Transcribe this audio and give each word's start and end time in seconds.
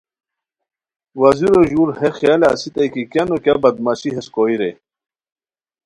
وزیرو 1.21 1.61
ژور 1.69 1.89
ہے 1.99 2.09
خیالہ 2.17 2.47
اسیتائے 2.53 2.87
کی 2.93 3.03
کیا 3.11 3.23
نو 3.29 3.37
کیہ 3.43 3.61
بدمعاشی 3.63 4.09
ہیس 4.15 4.27
کوئے 4.35 4.55
رے 4.61 4.71